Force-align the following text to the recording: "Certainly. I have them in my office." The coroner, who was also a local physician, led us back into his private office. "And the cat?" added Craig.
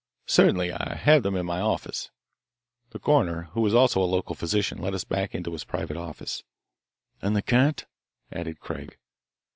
"Certainly. 0.25 0.71
I 0.71 0.95
have 0.95 1.21
them 1.21 1.35
in 1.35 1.45
my 1.45 1.59
office." 1.61 2.09
The 2.89 2.97
coroner, 2.97 3.49
who 3.51 3.61
was 3.61 3.75
also 3.75 4.01
a 4.01 4.09
local 4.09 4.33
physician, 4.33 4.79
led 4.79 4.95
us 4.95 5.03
back 5.03 5.35
into 5.35 5.51
his 5.53 5.63
private 5.63 5.95
office. 5.95 6.43
"And 7.21 7.35
the 7.35 7.43
cat?" 7.43 7.85
added 8.31 8.59
Craig. 8.59 8.97